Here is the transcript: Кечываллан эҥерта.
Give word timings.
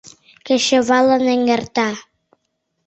Кечываллан 0.45 1.23
эҥерта. 1.33 1.89